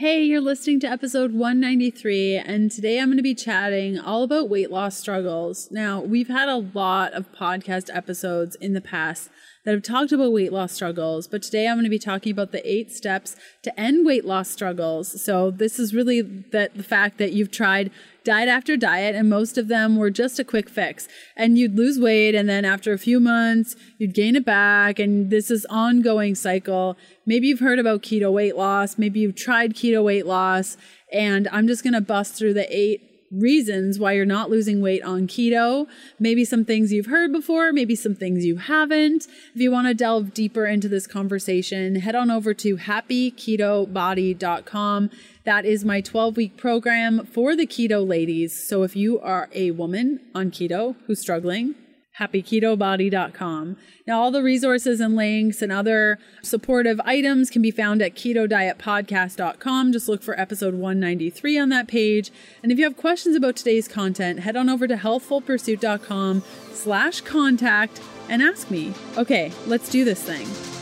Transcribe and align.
Hey, 0.00 0.24
you're 0.24 0.40
listening 0.40 0.80
to 0.80 0.86
episode 0.86 1.34
193, 1.34 2.36
and 2.36 2.70
today 2.70 2.98
I'm 2.98 3.08
going 3.08 3.18
to 3.18 3.22
be 3.22 3.34
chatting 3.34 3.98
all 3.98 4.22
about 4.22 4.48
weight 4.48 4.70
loss 4.70 4.96
struggles. 4.96 5.70
Now, 5.70 6.00
we've 6.00 6.28
had 6.28 6.48
a 6.48 6.56
lot 6.56 7.12
of 7.12 7.30
podcast 7.32 7.94
episodes 7.94 8.56
in 8.56 8.72
the 8.72 8.80
past 8.80 9.28
that 9.64 9.72
have 9.72 9.82
talked 9.82 10.12
about 10.12 10.32
weight 10.32 10.52
loss 10.52 10.72
struggles, 10.72 11.26
but 11.26 11.42
today 11.42 11.68
I'm 11.68 11.76
going 11.76 11.84
to 11.84 11.90
be 11.90 11.98
talking 11.98 12.32
about 12.32 12.52
the 12.52 12.70
eight 12.70 12.90
steps 12.90 13.36
to 13.62 13.78
end 13.78 14.06
weight 14.06 14.24
loss 14.24 14.50
struggles. 14.50 15.22
So, 15.22 15.50
this 15.50 15.78
is 15.78 15.94
really 15.94 16.22
that 16.22 16.76
the 16.76 16.82
fact 16.82 17.18
that 17.18 17.32
you've 17.32 17.50
tried 17.50 17.90
diet 18.24 18.48
after 18.48 18.76
diet, 18.76 19.14
and 19.14 19.28
most 19.28 19.58
of 19.58 19.68
them 19.68 19.96
were 19.96 20.10
just 20.10 20.38
a 20.38 20.44
quick 20.44 20.68
fix. 20.68 21.08
And 21.36 21.58
you'd 21.58 21.76
lose 21.76 21.98
weight, 21.98 22.34
and 22.34 22.48
then 22.48 22.64
after 22.64 22.92
a 22.92 22.98
few 22.98 23.20
months, 23.20 23.76
you'd 23.98 24.14
gain 24.14 24.36
it 24.36 24.44
back. 24.44 24.98
And 24.98 25.30
this 25.30 25.50
is 25.50 25.66
ongoing 25.68 26.34
cycle. 26.34 26.96
Maybe 27.26 27.48
you've 27.48 27.60
heard 27.60 27.78
about 27.78 28.02
keto 28.02 28.32
weight 28.32 28.56
loss. 28.56 28.98
Maybe 28.98 29.20
you've 29.20 29.36
tried 29.36 29.74
keto 29.74 30.04
weight 30.04 30.26
loss. 30.26 30.76
And 31.12 31.48
I'm 31.48 31.66
just 31.66 31.82
going 31.82 31.94
to 31.94 32.00
bust 32.00 32.34
through 32.34 32.54
the 32.54 32.74
eight 32.74 33.09
reasons 33.30 33.98
why 33.98 34.12
you're 34.12 34.24
not 34.24 34.48
losing 34.50 34.80
weight 34.80 35.02
on 35.02 35.26
keto. 35.26 35.86
Maybe 36.18 36.44
some 36.44 36.64
things 36.64 36.92
you've 36.92 37.06
heard 37.06 37.32
before, 37.32 37.72
maybe 37.72 37.94
some 37.94 38.14
things 38.14 38.44
you 38.44 38.56
haven't. 38.56 39.26
If 39.54 39.60
you 39.60 39.70
want 39.70 39.86
to 39.88 39.94
delve 39.94 40.34
deeper 40.34 40.66
into 40.66 40.88
this 40.88 41.06
conversation, 41.06 41.94
head 41.96 42.14
on 42.14 42.30
over 42.30 42.52
to 42.54 42.76
happyketobody.com. 42.76 45.10
That 45.44 45.64
is 45.64 45.84
my 45.84 46.00
12 46.00 46.36
week 46.36 46.56
program 46.56 47.26
for 47.26 47.54
the 47.56 47.66
keto 47.66 48.06
ladies. 48.06 48.52
So 48.52 48.82
if 48.82 48.96
you 48.96 49.20
are 49.20 49.48
a 49.52 49.70
woman 49.70 50.20
on 50.34 50.50
keto 50.50 50.96
who's 51.06 51.20
struggling, 51.20 51.76
happyketobody.com. 52.20 53.76
Now, 54.06 54.20
all 54.20 54.30
the 54.30 54.42
resources 54.42 55.00
and 55.00 55.16
links 55.16 55.62
and 55.62 55.72
other 55.72 56.18
supportive 56.42 57.00
items 57.04 57.50
can 57.50 57.62
be 57.62 57.70
found 57.70 58.02
at 58.02 58.14
ketodietpodcast.com. 58.14 59.92
Just 59.92 60.08
look 60.08 60.22
for 60.22 60.38
episode 60.38 60.74
193 60.74 61.58
on 61.58 61.68
that 61.70 61.88
page. 61.88 62.30
And 62.62 62.70
if 62.70 62.78
you 62.78 62.84
have 62.84 62.96
questions 62.96 63.36
about 63.36 63.56
today's 63.56 63.88
content, 63.88 64.40
head 64.40 64.56
on 64.56 64.68
over 64.68 64.86
to 64.86 64.96
healthfulpursuit.com 64.96 66.42
slash 66.72 67.20
contact 67.22 68.00
and 68.28 68.42
ask 68.42 68.70
me. 68.70 68.94
Okay, 69.16 69.52
let's 69.66 69.88
do 69.88 70.04
this 70.04 70.22
thing. 70.22 70.79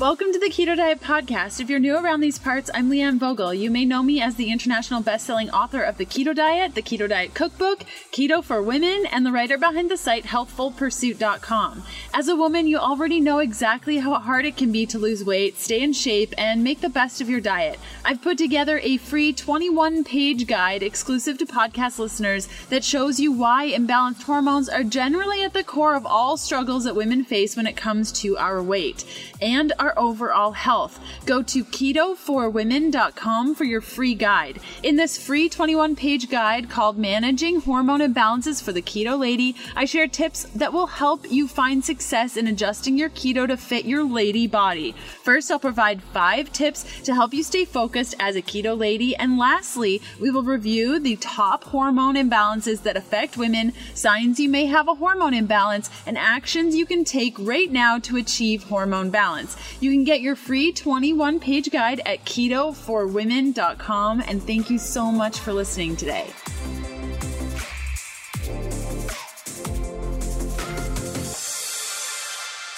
Welcome 0.00 0.32
to 0.32 0.38
the 0.38 0.46
Keto 0.46 0.76
Diet 0.76 1.00
Podcast. 1.00 1.58
If 1.58 1.68
you're 1.68 1.80
new 1.80 1.96
around 1.96 2.20
these 2.20 2.38
parts, 2.38 2.70
I'm 2.72 2.88
Leanne 2.88 3.18
Vogel. 3.18 3.52
You 3.52 3.68
may 3.68 3.84
know 3.84 4.00
me 4.00 4.20
as 4.22 4.36
the 4.36 4.52
international 4.52 5.02
best-selling 5.02 5.50
author 5.50 5.82
of 5.82 5.98
The 5.98 6.06
Keto 6.06 6.32
Diet, 6.36 6.76
The 6.76 6.82
Keto 6.82 7.08
Diet 7.08 7.34
Cookbook, 7.34 7.80
Keto 8.12 8.44
for 8.44 8.62
Women, 8.62 9.06
and 9.10 9.26
the 9.26 9.32
writer 9.32 9.58
behind 9.58 9.90
the 9.90 9.96
site 9.96 10.22
healthfulpursuit.com. 10.22 11.82
As 12.14 12.28
a 12.28 12.36
woman, 12.36 12.68
you 12.68 12.78
already 12.78 13.18
know 13.18 13.40
exactly 13.40 13.98
how 13.98 14.14
hard 14.20 14.46
it 14.46 14.56
can 14.56 14.70
be 14.70 14.86
to 14.86 15.00
lose 15.00 15.24
weight, 15.24 15.58
stay 15.58 15.82
in 15.82 15.92
shape, 15.92 16.32
and 16.38 16.62
make 16.62 16.80
the 16.80 16.88
best 16.88 17.20
of 17.20 17.28
your 17.28 17.40
diet. 17.40 17.80
I've 18.04 18.22
put 18.22 18.38
together 18.38 18.78
a 18.84 18.98
free 18.98 19.32
21-page 19.32 20.46
guide 20.46 20.84
exclusive 20.84 21.38
to 21.38 21.46
podcast 21.46 21.98
listeners 21.98 22.48
that 22.70 22.84
shows 22.84 23.18
you 23.18 23.32
why 23.32 23.72
imbalanced 23.72 24.22
hormones 24.22 24.68
are 24.68 24.84
generally 24.84 25.42
at 25.42 25.54
the 25.54 25.64
core 25.64 25.96
of 25.96 26.06
all 26.06 26.36
struggles 26.36 26.84
that 26.84 26.94
women 26.94 27.24
face 27.24 27.56
when 27.56 27.66
it 27.66 27.76
comes 27.76 28.12
to 28.12 28.36
our 28.36 28.62
weight 28.62 29.04
and 29.42 29.72
our 29.80 29.87
overall 29.96 30.52
health. 30.52 30.98
Go 31.24 31.42
to 31.44 31.64
keto4women.com 31.64 33.54
for 33.54 33.64
your 33.64 33.80
free 33.80 34.14
guide. 34.14 34.58
In 34.82 34.96
this 34.96 35.16
free 35.16 35.48
21 35.48 35.94
page 35.94 36.28
guide 36.28 36.68
called 36.68 36.98
Managing 36.98 37.60
Hormone 37.60 38.00
Imbalances 38.00 38.60
for 38.60 38.72
the 38.72 38.82
Keto 38.82 39.16
Lady, 39.16 39.54
I 39.76 39.84
share 39.84 40.08
tips 40.08 40.44
that 40.54 40.72
will 40.72 40.86
help 40.86 41.30
you 41.30 41.46
find 41.46 41.84
success 41.84 42.36
in 42.36 42.46
adjusting 42.46 42.98
your 42.98 43.10
keto 43.10 43.46
to 43.46 43.56
fit 43.56 43.84
your 43.84 44.02
lady 44.02 44.46
body. 44.46 44.92
First, 45.22 45.50
I'll 45.50 45.58
provide 45.58 46.02
five 46.02 46.52
tips 46.52 47.02
to 47.02 47.14
help 47.14 47.32
you 47.32 47.42
stay 47.42 47.64
focused 47.64 48.14
as 48.18 48.34
a 48.34 48.42
keto 48.42 48.76
lady. 48.76 49.14
And 49.14 49.38
lastly, 49.38 50.02
we 50.20 50.30
will 50.30 50.42
review 50.42 50.98
the 50.98 51.16
top 51.16 51.64
hormone 51.64 52.16
imbalances 52.16 52.82
that 52.82 52.96
affect 52.96 53.36
women, 53.36 53.72
signs 53.94 54.40
you 54.40 54.48
may 54.48 54.66
have 54.66 54.88
a 54.88 54.94
hormone 54.94 55.34
imbalance, 55.34 55.90
and 56.06 56.18
actions 56.18 56.74
you 56.74 56.86
can 56.86 57.04
take 57.04 57.38
right 57.38 57.70
now 57.70 57.98
to 57.98 58.16
achieve 58.16 58.64
hormone 58.64 59.10
balance. 59.10 59.56
You 59.80 59.92
can 59.92 60.04
get 60.04 60.20
your 60.20 60.34
free 60.34 60.72
21 60.72 61.38
page 61.38 61.70
guide 61.70 62.00
at 62.04 62.24
ketoforwomen.com. 62.24 64.22
And 64.26 64.42
thank 64.42 64.70
you 64.70 64.78
so 64.78 65.12
much 65.12 65.38
for 65.38 65.52
listening 65.52 65.94
today. 65.96 66.26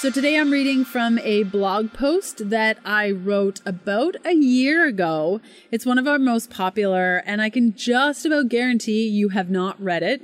So 0.00 0.10
today 0.10 0.38
I'm 0.38 0.50
reading 0.50 0.86
from 0.86 1.18
a 1.18 1.42
blog 1.42 1.92
post 1.92 2.48
that 2.48 2.78
I 2.86 3.10
wrote 3.10 3.60
about 3.66 4.16
a 4.24 4.32
year 4.32 4.86
ago. 4.86 5.42
It's 5.70 5.84
one 5.84 5.98
of 5.98 6.06
our 6.06 6.18
most 6.18 6.48
popular, 6.48 7.18
and 7.26 7.42
I 7.42 7.50
can 7.50 7.76
just 7.76 8.24
about 8.24 8.48
guarantee 8.48 9.06
you 9.06 9.28
have 9.28 9.50
not 9.50 9.78
read 9.78 10.02
it. 10.02 10.22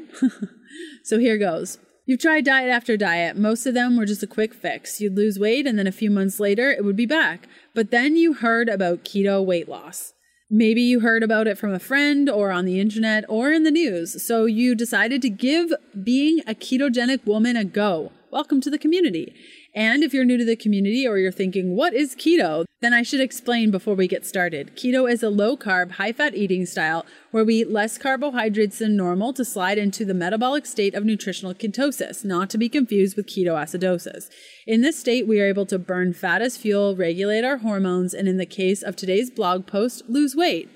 so 1.02 1.18
here 1.18 1.36
goes. 1.36 1.76
You've 2.08 2.20
tried 2.20 2.44
diet 2.44 2.70
after 2.70 2.96
diet. 2.96 3.36
Most 3.36 3.66
of 3.66 3.74
them 3.74 3.96
were 3.96 4.06
just 4.06 4.22
a 4.22 4.28
quick 4.28 4.54
fix. 4.54 5.00
You'd 5.00 5.16
lose 5.16 5.40
weight, 5.40 5.66
and 5.66 5.76
then 5.76 5.88
a 5.88 5.92
few 5.92 6.08
months 6.08 6.38
later, 6.38 6.70
it 6.70 6.84
would 6.84 6.94
be 6.94 7.04
back. 7.04 7.48
But 7.74 7.90
then 7.90 8.14
you 8.14 8.34
heard 8.34 8.68
about 8.68 9.04
keto 9.04 9.44
weight 9.44 9.68
loss. 9.68 10.12
Maybe 10.48 10.82
you 10.82 11.00
heard 11.00 11.24
about 11.24 11.48
it 11.48 11.58
from 11.58 11.74
a 11.74 11.80
friend 11.80 12.30
or 12.30 12.52
on 12.52 12.64
the 12.64 12.78
internet 12.78 13.24
or 13.28 13.50
in 13.50 13.64
the 13.64 13.72
news. 13.72 14.24
So 14.24 14.44
you 14.44 14.76
decided 14.76 15.20
to 15.22 15.28
give 15.28 15.72
being 16.00 16.42
a 16.46 16.54
ketogenic 16.54 17.26
woman 17.26 17.56
a 17.56 17.64
go. 17.64 18.12
Welcome 18.30 18.60
to 18.60 18.70
the 18.70 18.78
community. 18.78 19.34
And 19.76 20.02
if 20.02 20.14
you're 20.14 20.24
new 20.24 20.38
to 20.38 20.44
the 20.44 20.56
community 20.56 21.06
or 21.06 21.18
you're 21.18 21.30
thinking, 21.30 21.76
what 21.76 21.92
is 21.92 22.16
keto? 22.16 22.64
Then 22.80 22.94
I 22.94 23.02
should 23.02 23.20
explain 23.20 23.70
before 23.70 23.94
we 23.94 24.08
get 24.08 24.24
started. 24.24 24.74
Keto 24.74 25.10
is 25.10 25.22
a 25.22 25.28
low 25.28 25.54
carb, 25.54 25.92
high 25.92 26.12
fat 26.12 26.34
eating 26.34 26.64
style 26.64 27.04
where 27.30 27.44
we 27.44 27.56
eat 27.56 27.70
less 27.70 27.98
carbohydrates 27.98 28.78
than 28.78 28.96
normal 28.96 29.34
to 29.34 29.44
slide 29.44 29.76
into 29.76 30.06
the 30.06 30.14
metabolic 30.14 30.64
state 30.64 30.94
of 30.94 31.04
nutritional 31.04 31.52
ketosis, 31.52 32.24
not 32.24 32.48
to 32.48 32.58
be 32.58 32.70
confused 32.70 33.18
with 33.18 33.26
ketoacidosis. 33.26 34.30
In 34.66 34.80
this 34.80 34.98
state, 34.98 35.26
we 35.26 35.42
are 35.42 35.46
able 35.46 35.66
to 35.66 35.78
burn 35.78 36.14
fat 36.14 36.40
as 36.40 36.56
fuel, 36.56 36.96
regulate 36.96 37.44
our 37.44 37.58
hormones, 37.58 38.14
and 38.14 38.28
in 38.28 38.38
the 38.38 38.46
case 38.46 38.82
of 38.82 38.96
today's 38.96 39.30
blog 39.30 39.66
post, 39.66 40.04
lose 40.08 40.34
weight. 40.34 40.70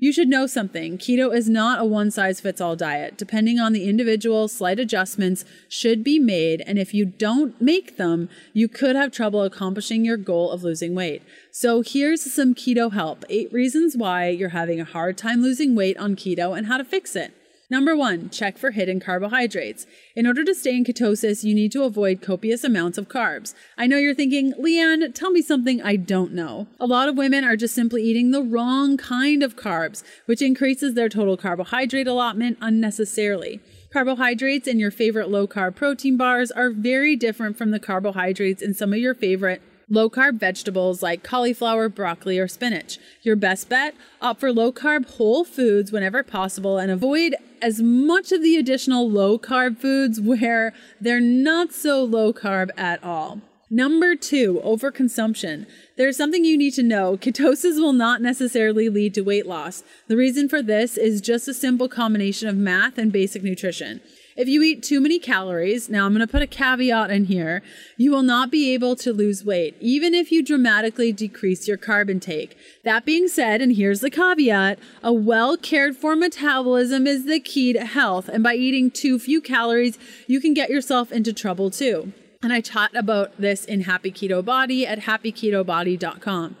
You 0.00 0.12
should 0.12 0.28
know 0.28 0.46
something. 0.46 0.96
Keto 0.96 1.34
is 1.34 1.48
not 1.48 1.80
a 1.80 1.84
one 1.84 2.12
size 2.12 2.40
fits 2.40 2.60
all 2.60 2.76
diet. 2.76 3.18
Depending 3.18 3.58
on 3.58 3.72
the 3.72 3.88
individual, 3.88 4.46
slight 4.46 4.78
adjustments 4.78 5.44
should 5.68 6.04
be 6.04 6.20
made. 6.20 6.62
And 6.68 6.78
if 6.78 6.94
you 6.94 7.04
don't 7.04 7.60
make 7.60 7.96
them, 7.96 8.28
you 8.52 8.68
could 8.68 8.94
have 8.94 9.10
trouble 9.10 9.42
accomplishing 9.42 10.04
your 10.04 10.16
goal 10.16 10.52
of 10.52 10.62
losing 10.62 10.94
weight. 10.94 11.22
So 11.50 11.82
here's 11.82 12.32
some 12.32 12.54
keto 12.54 12.92
help 12.92 13.24
eight 13.28 13.52
reasons 13.52 13.96
why 13.96 14.28
you're 14.28 14.50
having 14.50 14.80
a 14.80 14.84
hard 14.84 15.18
time 15.18 15.42
losing 15.42 15.74
weight 15.74 15.96
on 15.98 16.14
keto 16.14 16.56
and 16.56 16.68
how 16.68 16.76
to 16.76 16.84
fix 16.84 17.16
it. 17.16 17.34
Number 17.70 17.94
one, 17.94 18.30
check 18.30 18.56
for 18.56 18.70
hidden 18.70 18.98
carbohydrates. 18.98 19.86
In 20.16 20.26
order 20.26 20.42
to 20.42 20.54
stay 20.54 20.74
in 20.74 20.84
ketosis, 20.84 21.44
you 21.44 21.54
need 21.54 21.70
to 21.72 21.82
avoid 21.82 22.22
copious 22.22 22.64
amounts 22.64 22.96
of 22.96 23.08
carbs. 23.08 23.52
I 23.76 23.86
know 23.86 23.98
you're 23.98 24.14
thinking, 24.14 24.54
Leanne, 24.54 25.14
tell 25.14 25.30
me 25.30 25.42
something 25.42 25.82
I 25.82 25.96
don't 25.96 26.32
know. 26.32 26.66
A 26.80 26.86
lot 26.86 27.10
of 27.10 27.18
women 27.18 27.44
are 27.44 27.56
just 27.56 27.74
simply 27.74 28.02
eating 28.02 28.30
the 28.30 28.42
wrong 28.42 28.96
kind 28.96 29.42
of 29.42 29.54
carbs, 29.54 30.02
which 30.24 30.40
increases 30.40 30.94
their 30.94 31.10
total 31.10 31.36
carbohydrate 31.36 32.06
allotment 32.06 32.56
unnecessarily. 32.62 33.60
Carbohydrates 33.92 34.66
in 34.66 34.78
your 34.78 34.90
favorite 34.90 35.28
low 35.28 35.46
carb 35.46 35.76
protein 35.76 36.16
bars 36.16 36.50
are 36.50 36.70
very 36.70 37.16
different 37.16 37.58
from 37.58 37.70
the 37.70 37.80
carbohydrates 37.80 38.62
in 38.62 38.72
some 38.72 38.94
of 38.94 38.98
your 38.98 39.14
favorite 39.14 39.60
low 39.88 40.10
carb 40.10 40.38
vegetables 40.38 41.02
like 41.02 41.22
cauliflower, 41.22 41.88
broccoli, 41.88 42.38
or 42.38 42.48
spinach. 42.48 42.98
Your 43.22 43.36
best 43.36 43.68
bet? 43.68 43.94
Opt 44.20 44.40
for 44.40 44.52
low 44.52 44.72
carb 44.72 45.06
whole 45.10 45.44
foods 45.44 45.92
whenever 45.92 46.22
possible 46.22 46.78
and 46.78 46.90
avoid 46.90 47.34
as 47.60 47.80
much 47.80 48.32
of 48.32 48.42
the 48.42 48.56
additional 48.56 49.10
low 49.10 49.38
carb 49.38 49.78
foods 49.78 50.20
where 50.20 50.72
they're 51.00 51.20
not 51.20 51.72
so 51.72 52.04
low 52.04 52.32
carb 52.32 52.70
at 52.76 53.02
all. 53.02 53.40
Number 53.70 54.16
two, 54.16 54.62
overconsumption. 54.64 55.66
There's 55.98 56.16
something 56.16 56.42
you 56.42 56.56
need 56.56 56.72
to 56.74 56.82
know. 56.82 57.18
Ketosis 57.18 57.78
will 57.78 57.92
not 57.92 58.22
necessarily 58.22 58.88
lead 58.88 59.12
to 59.14 59.20
weight 59.20 59.44
loss. 59.44 59.82
The 60.06 60.16
reason 60.16 60.48
for 60.48 60.62
this 60.62 60.96
is 60.96 61.20
just 61.20 61.48
a 61.48 61.54
simple 61.54 61.86
combination 61.86 62.48
of 62.48 62.56
math 62.56 62.96
and 62.96 63.12
basic 63.12 63.42
nutrition. 63.42 64.00
If 64.38 64.46
you 64.46 64.62
eat 64.62 64.84
too 64.84 65.00
many 65.00 65.18
calories, 65.18 65.88
now 65.88 66.06
I'm 66.06 66.14
going 66.14 66.24
to 66.24 66.30
put 66.30 66.42
a 66.42 66.46
caveat 66.46 67.10
in 67.10 67.24
here, 67.24 67.60
you 67.96 68.12
will 68.12 68.22
not 68.22 68.52
be 68.52 68.72
able 68.72 68.94
to 68.94 69.12
lose 69.12 69.44
weight, 69.44 69.76
even 69.80 70.14
if 70.14 70.30
you 70.30 70.44
dramatically 70.44 71.10
decrease 71.10 71.66
your 71.66 71.76
carb 71.76 72.08
intake. 72.08 72.56
That 72.84 73.04
being 73.04 73.26
said, 73.26 73.60
and 73.60 73.74
here's 73.74 73.98
the 73.98 74.10
caveat, 74.10 74.78
a 75.02 75.12
well 75.12 75.56
cared 75.56 75.96
for 75.96 76.14
metabolism 76.14 77.04
is 77.04 77.24
the 77.24 77.40
key 77.40 77.72
to 77.72 77.84
health. 77.84 78.28
And 78.28 78.44
by 78.44 78.54
eating 78.54 78.92
too 78.92 79.18
few 79.18 79.40
calories, 79.40 79.98
you 80.28 80.40
can 80.40 80.54
get 80.54 80.70
yourself 80.70 81.10
into 81.10 81.32
trouble 81.32 81.68
too. 81.72 82.12
And 82.40 82.52
I 82.52 82.60
chat 82.60 82.94
about 82.94 83.36
this 83.40 83.64
in 83.64 83.80
Happy 83.80 84.12
Keto 84.12 84.44
Body 84.44 84.86
at 84.86 85.00
happyketobody.com. 85.00 86.56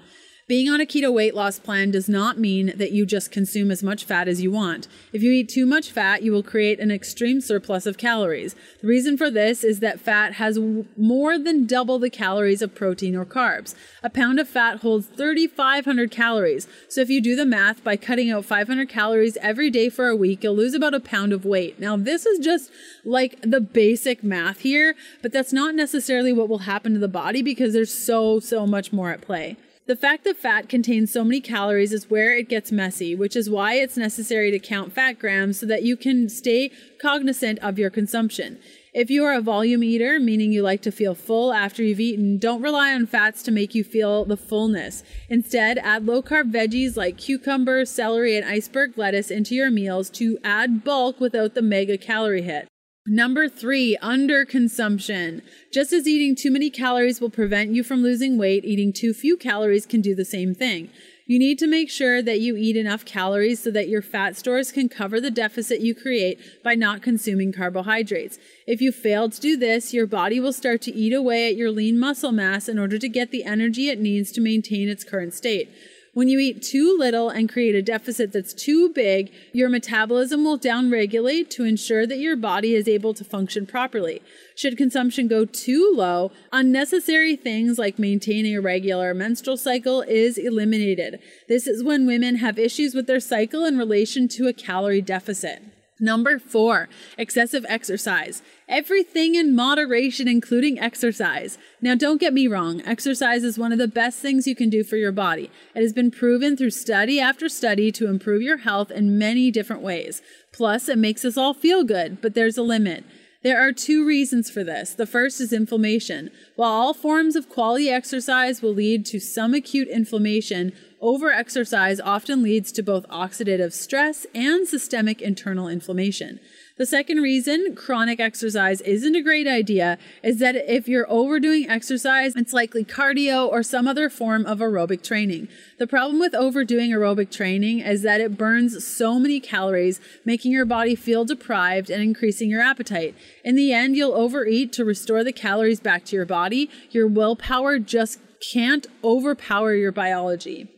Being 0.48 0.70
on 0.70 0.80
a 0.80 0.86
keto 0.86 1.12
weight 1.12 1.34
loss 1.34 1.58
plan 1.58 1.90
does 1.90 2.08
not 2.08 2.38
mean 2.38 2.72
that 2.74 2.90
you 2.90 3.04
just 3.04 3.30
consume 3.30 3.70
as 3.70 3.82
much 3.82 4.06
fat 4.06 4.28
as 4.28 4.40
you 4.40 4.50
want. 4.50 4.88
If 5.12 5.22
you 5.22 5.30
eat 5.30 5.50
too 5.50 5.66
much 5.66 5.90
fat, 5.90 6.22
you 6.22 6.32
will 6.32 6.42
create 6.42 6.80
an 6.80 6.90
extreme 6.90 7.42
surplus 7.42 7.84
of 7.84 7.98
calories. 7.98 8.56
The 8.80 8.86
reason 8.86 9.18
for 9.18 9.30
this 9.30 9.62
is 9.62 9.80
that 9.80 10.00
fat 10.00 10.36
has 10.36 10.58
more 10.96 11.38
than 11.38 11.66
double 11.66 11.98
the 11.98 12.08
calories 12.08 12.62
of 12.62 12.74
protein 12.74 13.14
or 13.14 13.26
carbs. 13.26 13.74
A 14.02 14.08
pound 14.08 14.40
of 14.40 14.48
fat 14.48 14.78
holds 14.78 15.08
3,500 15.08 16.10
calories. 16.10 16.66
So 16.88 17.02
if 17.02 17.10
you 17.10 17.20
do 17.20 17.36
the 17.36 17.44
math, 17.44 17.84
by 17.84 17.98
cutting 17.98 18.30
out 18.30 18.46
500 18.46 18.88
calories 18.88 19.36
every 19.42 19.68
day 19.68 19.90
for 19.90 20.08
a 20.08 20.16
week, 20.16 20.42
you'll 20.42 20.56
lose 20.56 20.72
about 20.72 20.94
a 20.94 21.00
pound 21.00 21.34
of 21.34 21.44
weight. 21.44 21.78
Now, 21.78 21.98
this 21.98 22.24
is 22.24 22.38
just 22.38 22.70
like 23.04 23.38
the 23.42 23.60
basic 23.60 24.24
math 24.24 24.60
here, 24.60 24.94
but 25.20 25.30
that's 25.30 25.52
not 25.52 25.74
necessarily 25.74 26.32
what 26.32 26.48
will 26.48 26.60
happen 26.60 26.94
to 26.94 26.98
the 26.98 27.06
body 27.06 27.42
because 27.42 27.74
there's 27.74 27.92
so, 27.92 28.40
so 28.40 28.66
much 28.66 28.94
more 28.94 29.10
at 29.10 29.20
play. 29.20 29.58
The 29.88 29.96
fact 29.96 30.24
that 30.24 30.36
fat 30.36 30.68
contains 30.68 31.10
so 31.10 31.24
many 31.24 31.40
calories 31.40 31.94
is 31.94 32.10
where 32.10 32.36
it 32.36 32.50
gets 32.50 32.70
messy, 32.70 33.14
which 33.14 33.34
is 33.34 33.48
why 33.48 33.76
it's 33.76 33.96
necessary 33.96 34.50
to 34.50 34.58
count 34.58 34.92
fat 34.92 35.18
grams 35.18 35.60
so 35.60 35.64
that 35.64 35.82
you 35.82 35.96
can 35.96 36.28
stay 36.28 36.70
cognizant 37.00 37.58
of 37.60 37.78
your 37.78 37.88
consumption. 37.88 38.58
If 38.92 39.08
you 39.08 39.24
are 39.24 39.32
a 39.32 39.40
volume 39.40 39.82
eater, 39.82 40.20
meaning 40.20 40.52
you 40.52 40.60
like 40.60 40.82
to 40.82 40.92
feel 40.92 41.14
full 41.14 41.54
after 41.54 41.82
you've 41.82 42.00
eaten, 42.00 42.36
don't 42.36 42.60
rely 42.60 42.92
on 42.92 43.06
fats 43.06 43.42
to 43.44 43.50
make 43.50 43.74
you 43.74 43.82
feel 43.82 44.26
the 44.26 44.36
fullness. 44.36 45.04
Instead, 45.30 45.78
add 45.78 46.04
low 46.04 46.22
carb 46.22 46.52
veggies 46.52 46.94
like 46.98 47.16
cucumber, 47.16 47.86
celery, 47.86 48.36
and 48.36 48.44
iceberg 48.44 48.98
lettuce 48.98 49.30
into 49.30 49.54
your 49.54 49.70
meals 49.70 50.10
to 50.10 50.36
add 50.44 50.84
bulk 50.84 51.18
without 51.18 51.54
the 51.54 51.62
mega 51.62 51.96
calorie 51.96 52.42
hit. 52.42 52.68
Number 53.10 53.48
three, 53.48 53.96
underconsumption. 54.02 55.40
Just 55.72 55.94
as 55.94 56.06
eating 56.06 56.36
too 56.36 56.50
many 56.50 56.68
calories 56.68 57.22
will 57.22 57.30
prevent 57.30 57.70
you 57.70 57.82
from 57.82 58.02
losing 58.02 58.36
weight, 58.36 58.66
eating 58.66 58.92
too 58.92 59.14
few 59.14 59.38
calories 59.38 59.86
can 59.86 60.02
do 60.02 60.14
the 60.14 60.26
same 60.26 60.54
thing. 60.54 60.90
You 61.26 61.38
need 61.38 61.58
to 61.60 61.66
make 61.66 61.88
sure 61.88 62.20
that 62.20 62.40
you 62.40 62.54
eat 62.56 62.76
enough 62.76 63.06
calories 63.06 63.62
so 63.62 63.70
that 63.70 63.88
your 63.88 64.02
fat 64.02 64.36
stores 64.36 64.72
can 64.72 64.90
cover 64.90 65.22
the 65.22 65.30
deficit 65.30 65.80
you 65.80 65.94
create 65.94 66.38
by 66.62 66.74
not 66.74 67.00
consuming 67.00 67.50
carbohydrates. 67.50 68.38
If 68.66 68.82
you 68.82 68.92
fail 68.92 69.30
to 69.30 69.40
do 69.40 69.56
this, 69.56 69.94
your 69.94 70.06
body 70.06 70.38
will 70.38 70.52
start 70.52 70.82
to 70.82 70.94
eat 70.94 71.14
away 71.14 71.48
at 71.48 71.56
your 71.56 71.70
lean 71.70 71.98
muscle 71.98 72.32
mass 72.32 72.68
in 72.68 72.78
order 72.78 72.98
to 72.98 73.08
get 73.08 73.30
the 73.30 73.44
energy 73.44 73.88
it 73.88 74.00
needs 74.00 74.32
to 74.32 74.42
maintain 74.42 74.88
its 74.88 75.04
current 75.04 75.32
state. 75.32 75.70
When 76.14 76.28
you 76.28 76.38
eat 76.38 76.62
too 76.62 76.96
little 76.98 77.28
and 77.28 77.48
create 77.48 77.74
a 77.74 77.82
deficit 77.82 78.32
that's 78.32 78.52
too 78.52 78.88
big, 78.92 79.30
your 79.52 79.68
metabolism 79.68 80.42
will 80.44 80.58
downregulate 80.58 81.50
to 81.50 81.64
ensure 81.64 82.06
that 82.06 82.18
your 82.18 82.34
body 82.34 82.74
is 82.74 82.88
able 82.88 83.14
to 83.14 83.24
function 83.24 83.66
properly. 83.66 84.22
Should 84.56 84.76
consumption 84.76 85.28
go 85.28 85.44
too 85.44 85.92
low, 85.94 86.32
unnecessary 86.52 87.36
things 87.36 87.78
like 87.78 87.98
maintaining 87.98 88.56
a 88.56 88.60
regular 88.60 89.14
menstrual 89.14 89.56
cycle 89.56 90.02
is 90.02 90.38
eliminated. 90.38 91.20
This 91.46 91.66
is 91.66 91.84
when 91.84 92.06
women 92.06 92.36
have 92.36 92.58
issues 92.58 92.94
with 92.94 93.06
their 93.06 93.20
cycle 93.20 93.64
in 93.64 93.78
relation 93.78 94.28
to 94.28 94.48
a 94.48 94.52
calorie 94.52 95.02
deficit. 95.02 95.62
Number 96.00 96.38
four, 96.38 96.88
excessive 97.16 97.66
exercise. 97.68 98.40
Everything 98.68 99.34
in 99.34 99.56
moderation, 99.56 100.28
including 100.28 100.78
exercise. 100.78 101.58
Now, 101.80 101.96
don't 101.96 102.20
get 102.20 102.32
me 102.32 102.46
wrong, 102.46 102.82
exercise 102.84 103.42
is 103.42 103.58
one 103.58 103.72
of 103.72 103.78
the 103.78 103.88
best 103.88 104.20
things 104.20 104.46
you 104.46 104.54
can 104.54 104.70
do 104.70 104.84
for 104.84 104.96
your 104.96 105.10
body. 105.10 105.50
It 105.74 105.82
has 105.82 105.92
been 105.92 106.12
proven 106.12 106.56
through 106.56 106.70
study 106.70 107.18
after 107.18 107.48
study 107.48 107.90
to 107.92 108.06
improve 108.06 108.42
your 108.42 108.58
health 108.58 108.92
in 108.92 109.18
many 109.18 109.50
different 109.50 109.82
ways. 109.82 110.22
Plus, 110.52 110.88
it 110.88 110.98
makes 110.98 111.24
us 111.24 111.36
all 111.36 111.54
feel 111.54 111.82
good, 111.82 112.20
but 112.20 112.34
there's 112.34 112.58
a 112.58 112.62
limit. 112.62 113.04
There 113.44 113.60
are 113.60 113.72
two 113.72 114.04
reasons 114.04 114.50
for 114.50 114.64
this. 114.64 114.94
The 114.94 115.06
first 115.06 115.40
is 115.40 115.52
inflammation. 115.52 116.30
While 116.56 116.72
all 116.72 116.92
forms 116.92 117.36
of 117.36 117.48
quality 117.48 117.88
exercise 117.88 118.62
will 118.62 118.74
lead 118.74 119.06
to 119.06 119.20
some 119.20 119.54
acute 119.54 119.86
inflammation, 119.86 120.72
overexercise 121.00 122.00
often 122.02 122.42
leads 122.42 122.72
to 122.72 122.82
both 122.82 123.06
oxidative 123.06 123.72
stress 123.72 124.26
and 124.34 124.66
systemic 124.66 125.22
internal 125.22 125.68
inflammation. 125.68 126.40
The 126.78 126.86
second 126.86 127.18
reason 127.22 127.74
chronic 127.74 128.20
exercise 128.20 128.80
isn't 128.82 129.16
a 129.16 129.20
great 129.20 129.48
idea 129.48 129.98
is 130.22 130.38
that 130.38 130.54
if 130.54 130.86
you're 130.86 131.10
overdoing 131.10 131.68
exercise, 131.68 132.36
it's 132.36 132.52
likely 132.52 132.84
cardio 132.84 133.48
or 133.48 133.64
some 133.64 133.88
other 133.88 134.08
form 134.08 134.46
of 134.46 134.60
aerobic 134.60 135.02
training. 135.02 135.48
The 135.78 135.88
problem 135.88 136.20
with 136.20 136.36
overdoing 136.36 136.92
aerobic 136.92 137.32
training 137.32 137.80
is 137.80 138.02
that 138.02 138.20
it 138.20 138.38
burns 138.38 138.86
so 138.86 139.18
many 139.18 139.40
calories, 139.40 140.00
making 140.24 140.52
your 140.52 140.64
body 140.64 140.94
feel 140.94 141.24
deprived 141.24 141.90
and 141.90 142.00
increasing 142.00 142.48
your 142.48 142.62
appetite. 142.62 143.16
In 143.44 143.56
the 143.56 143.72
end, 143.72 143.96
you'll 143.96 144.14
overeat 144.14 144.72
to 144.74 144.84
restore 144.84 145.24
the 145.24 145.32
calories 145.32 145.80
back 145.80 146.04
to 146.06 146.16
your 146.16 146.26
body. 146.26 146.70
Your 146.92 147.08
willpower 147.08 147.80
just 147.80 148.20
can't 148.52 148.86
overpower 149.02 149.74
your 149.74 149.90
biology. 149.90 150.68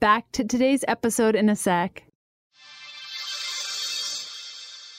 Back 0.00 0.32
to 0.32 0.44
today's 0.44 0.84
episode 0.88 1.36
in 1.36 1.48
a 1.48 1.54
sec. 1.54 2.05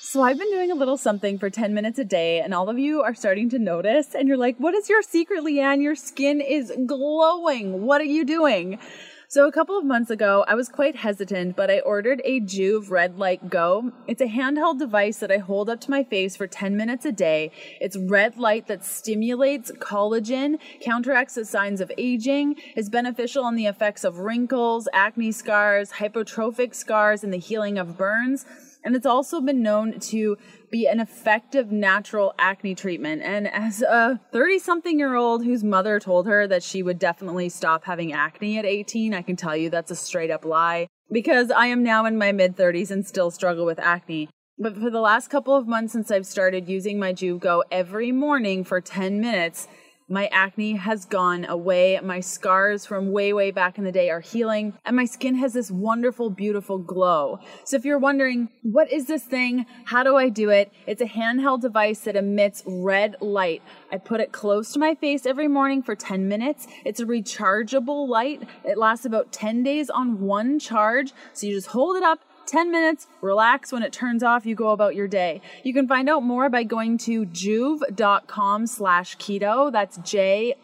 So 0.10 0.22
I've 0.22 0.40
been 0.40 0.50
doing 0.52 0.72
a 0.72 0.76
little 0.76 0.96
something 0.96 1.38
for 1.38 1.50
10 1.50 1.74
minutes 1.74 2.00
a 2.00 2.06
day, 2.06 2.40
and 2.40 2.54
all 2.54 2.70
of 2.70 2.80
you 2.80 3.02
are 3.02 3.14
starting 3.14 3.50
to 3.50 3.60
notice, 3.60 4.16
and 4.16 4.26
you're 4.26 4.38
like, 4.38 4.56
What 4.56 4.74
is 4.74 4.88
your 4.88 5.02
secret, 5.02 5.44
Leanne? 5.44 5.84
Your 5.84 5.96
skin 5.96 6.40
is 6.40 6.72
glowing. 6.86 7.82
What 7.82 8.00
are 8.00 8.06
you 8.06 8.24
doing? 8.24 8.80
So 9.28 9.50
a 9.50 9.52
couple 9.52 9.78
of 9.78 9.84
months 9.84 10.10
ago, 10.10 10.46
I 10.48 10.56
was 10.56 10.70
quite 10.70 10.96
hesitant, 10.96 11.58
but 11.58 11.70
I 11.70 11.82
ordered 11.82 12.22
a 12.24 12.40
Joovv 12.40 12.90
Red 12.90 13.20
Light 13.20 13.50
Go. 13.50 13.92
It's 14.08 14.22
a 14.22 14.28
handheld 14.28 14.80
device 14.80 15.18
that 15.18 15.30
I 15.30 15.40
hold 15.40 15.70
up 15.70 15.82
to 15.82 15.92
my 15.92 16.06
face 16.06 16.38
for 16.38 16.48
10 16.48 16.78
minutes 16.78 17.04
a 17.04 17.12
day. 17.12 17.52
It's 17.82 17.98
red 17.98 18.38
light 18.38 18.68
that 18.68 18.86
stimulates 18.86 19.74
collagen, 19.74 20.58
counteracts 20.80 21.36
the 21.36 21.44
signs 21.44 21.82
of 21.82 21.92
aging, 21.98 22.56
is 22.78 22.90
beneficial 22.90 23.44
on 23.44 23.56
the 23.56 23.66
effects 23.66 24.06
of 24.06 24.20
wrinkles, 24.20 24.88
acne 24.94 25.34
scars, 25.34 25.92
hypertrophic 25.92 26.74
scars, 26.74 27.26
and 27.26 27.34
the 27.34 27.38
healing 27.40 27.78
of 27.78 27.98
burns. 27.98 28.46
And 28.88 28.96
it's 28.96 29.06
also 29.06 29.42
been 29.42 29.62
known 29.62 30.00
to 30.00 30.38
be 30.72 30.88
an 30.88 31.02
effective 31.02 31.74
natural 31.74 32.34
acne 32.40 32.74
treatment. 32.74 33.22
And 33.22 33.46
as 33.46 33.82
a 33.82 34.22
30 34.32 34.60
something 34.60 34.98
year 34.98 35.16
old 35.16 35.44
whose 35.44 35.62
mother 35.62 36.00
told 36.00 36.26
her 36.26 36.48
that 36.48 36.64
she 36.64 36.82
would 36.82 36.98
definitely 36.98 37.50
stop 37.50 37.84
having 37.84 38.14
acne 38.14 38.58
at 38.58 38.64
18, 38.64 39.14
I 39.14 39.24
can 39.24 39.36
tell 39.36 39.58
you 39.58 39.70
that's 39.70 39.92
a 39.92 39.96
straight 39.96 40.32
up 40.32 40.46
lie 40.46 40.88
because 41.12 41.52
I 41.52 41.68
am 41.68 41.84
now 41.84 42.06
in 42.06 42.18
my 42.18 42.32
mid 42.32 42.56
30s 42.56 42.90
and 42.90 43.06
still 43.06 43.30
struggle 43.30 43.66
with 43.66 43.78
acne. 43.78 44.30
But 44.58 44.78
for 44.78 44.90
the 44.90 45.02
last 45.02 45.30
couple 45.30 45.54
of 45.54 45.68
months 45.68 45.92
since 45.92 46.10
I've 46.10 46.26
started 46.26 46.70
using 46.70 46.98
my 46.98 47.12
Joovv 47.12 47.42
Go 47.42 47.66
every 47.70 48.14
morning 48.14 48.64
for 48.64 48.80
10 48.80 49.20
minutes, 49.20 49.68
my 50.10 50.28
acne 50.28 50.74
has 50.76 51.06
gone 51.06 51.46
away. 51.46 52.00
My 52.02 52.22
scars 52.22 52.86
from 52.86 53.12
way, 53.12 53.34
way 53.34 53.52
back 53.52 53.78
in 53.78 53.84
the 53.84 53.92
day 53.92 54.10
are 54.10 54.22
healing, 54.22 54.74
and 54.86 54.96
my 54.96 55.04
skin 55.04 55.36
has 55.36 55.54
this 55.54 55.70
wonderful, 55.70 56.30
beautiful 56.30 56.78
glow. 56.78 57.40
So, 57.66 57.76
if 57.76 57.84
you're 57.84 58.00
wondering, 58.00 58.50
what 58.62 58.92
is 58.92 59.08
this 59.08 59.24
thing? 59.24 59.66
How 59.86 60.04
do 60.04 60.16
I 60.16 60.30
do 60.30 60.50
it? 60.50 60.72
It's 60.86 61.02
a 61.02 61.06
handheld 61.06 61.62
device 61.62 62.00
that 62.02 62.16
emits 62.16 62.64
red 62.66 63.18
light. 63.20 63.62
I 63.92 63.98
put 63.98 64.22
it 64.22 64.32
close 64.32 64.72
to 64.74 64.80
my 64.80 64.96
face 64.96 65.26
every 65.26 65.50
morning 65.50 65.84
for 65.84 65.96
10 65.96 66.28
minutes. 66.28 66.68
It's 66.86 67.02
a 67.02 67.06
rechargeable 67.06 68.08
light. 68.08 68.48
It 68.64 68.78
lasts 68.78 69.06
about 69.06 69.34
10 69.34 69.64
days 69.64 69.90
on 69.90 70.22
one 70.22 70.58
charge. 70.60 71.12
So, 71.34 71.48
you 71.48 71.56
just 71.56 71.68
hold 71.68 71.98
it 71.98 72.04
up 72.04 72.22
10 72.48 72.72
minutes, 72.72 73.08
relax. 73.22 73.72
When 73.72 73.84
it 73.84 73.94
turns 73.94 74.24
off, 74.24 74.46
you 74.46 74.56
go 74.56 74.70
about 74.70 74.96
your 74.96 75.08
day. 75.08 75.42
You 75.64 75.74
can 75.74 75.88
find 75.88 76.10
out 76.10 76.24
more 76.24 76.50
by 76.50 76.64
going 76.64 76.98
to 77.00 77.26
joovv.com 77.26 78.68
slash 78.68 79.18
keto. 79.18 79.72
That's 79.72 79.98
J-O-O-V-V 79.98 80.58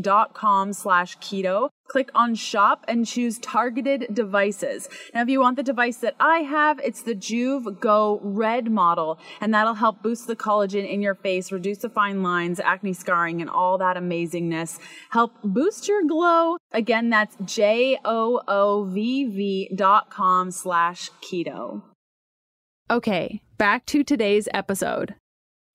dot 0.00 0.32
com 0.34 0.72
slash 0.72 1.18
keto. 1.18 1.70
Click 1.86 2.10
on 2.14 2.34
shop 2.34 2.84
and 2.88 3.06
choose 3.06 3.38
targeted 3.38 4.06
devices. 4.12 4.88
Now, 5.12 5.22
if 5.22 5.28
you 5.28 5.40
want 5.40 5.56
the 5.56 5.62
device 5.62 5.98
that 5.98 6.16
I 6.18 6.38
have, 6.38 6.80
it's 6.80 7.02
the 7.02 7.14
Joovv 7.14 7.78
Go 7.78 8.20
Red 8.22 8.70
model, 8.70 9.18
and 9.40 9.52
that'll 9.54 9.74
help 9.74 10.02
boost 10.02 10.26
the 10.26 10.34
collagen 10.34 10.90
in 10.90 11.02
your 11.02 11.14
face, 11.14 11.52
reduce 11.52 11.78
the 11.78 11.90
fine 11.90 12.22
lines, 12.22 12.58
acne 12.58 12.94
scarring, 12.94 13.40
and 13.40 13.50
all 13.50 13.78
that 13.78 13.96
amazingness. 13.96 14.78
Help 15.10 15.34
boost 15.44 15.86
your 15.86 16.02
glow. 16.04 16.56
Again, 16.72 17.10
that's 17.10 17.36
J-O-O-V-V 17.44 18.00
dot 19.76 20.10
com 20.10 20.50
slash 20.50 21.10
keto. 21.22 21.82
Okay, 22.90 23.40
back 23.56 23.86
to 23.86 24.02
today's 24.02 24.48
episode. 24.52 25.14